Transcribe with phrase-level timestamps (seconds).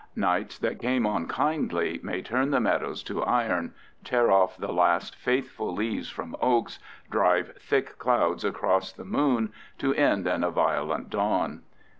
[0.15, 5.15] Nights that came on kindly may turn the meadows to iron, tear off the last
[5.15, 6.79] faithful leaves from oaks,
[7.11, 11.61] drive thick clouds across the moon, to end in a violent dawn.